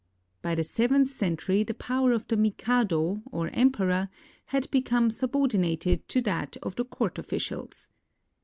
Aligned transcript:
By 0.41 0.55
the 0.55 0.63
seventh 0.63 1.11
century 1.11 1.61
the 1.61 1.75
power 1.75 2.11
of 2.11 2.27
the 2.27 2.35
mikado, 2.35 3.21
or 3.31 3.49
emperor, 3.53 4.09
had 4.47 4.67
become 4.71 5.11
subordinated 5.11 6.07
to 6.07 6.21
that 6.23 6.57
of 6.63 6.75
the 6.75 6.85
court 6.85 7.19
officials. 7.19 7.89